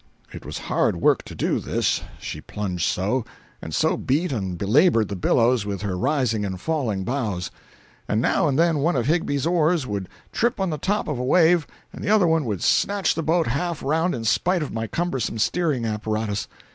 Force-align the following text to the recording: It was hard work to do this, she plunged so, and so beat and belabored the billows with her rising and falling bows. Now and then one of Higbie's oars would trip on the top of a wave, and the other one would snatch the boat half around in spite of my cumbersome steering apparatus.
It 0.33 0.47
was 0.47 0.57
hard 0.57 0.95
work 0.95 1.21
to 1.25 1.35
do 1.35 1.59
this, 1.59 2.01
she 2.19 2.41
plunged 2.41 2.85
so, 2.85 3.23
and 3.61 3.71
so 3.71 3.97
beat 3.97 4.31
and 4.31 4.57
belabored 4.57 5.09
the 5.09 5.15
billows 5.15 5.63
with 5.63 5.83
her 5.83 5.95
rising 5.95 6.43
and 6.43 6.59
falling 6.59 7.03
bows. 7.03 7.51
Now 8.09 8.47
and 8.47 8.57
then 8.57 8.79
one 8.79 8.95
of 8.95 9.05
Higbie's 9.05 9.45
oars 9.45 9.85
would 9.85 10.09
trip 10.31 10.59
on 10.59 10.71
the 10.71 10.79
top 10.79 11.07
of 11.07 11.19
a 11.19 11.23
wave, 11.23 11.67
and 11.93 12.03
the 12.03 12.09
other 12.09 12.25
one 12.25 12.45
would 12.45 12.63
snatch 12.63 13.13
the 13.13 13.21
boat 13.21 13.45
half 13.45 13.83
around 13.83 14.15
in 14.15 14.23
spite 14.25 14.63
of 14.63 14.73
my 14.73 14.87
cumbersome 14.87 15.37
steering 15.37 15.85
apparatus. 15.85 16.47